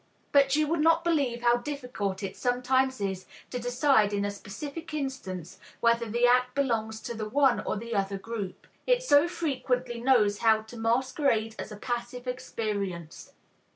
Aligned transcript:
But 0.31 0.55
you 0.55 0.65
would 0.65 0.79
not 0.79 1.03
believe 1.03 1.43
how 1.43 1.57
difficult 1.57 2.23
it 2.23 2.35
sometimes 2.35 2.99
is 2.99 3.27
to 3.51 3.59
decide 3.59 4.13
in 4.13 4.25
a 4.25 4.31
specific 4.31 4.95
instance 4.95 5.59
whether 5.79 6.09
the 6.09 6.25
act 6.25 6.55
belongs 6.55 6.99
to 7.01 7.13
the 7.13 7.29
one 7.29 7.59
or 7.59 7.77
the 7.77 7.93
other 7.93 8.17
group. 8.17 8.65
It 8.87 9.03
so 9.03 9.27
frequently 9.27 10.01
knows 10.01 10.39
how 10.39 10.63
to 10.63 10.75
masquerade 10.75 11.53
as 11.59 11.71
a 11.71 11.77
passive 11.77 12.25
experience. 12.25 13.33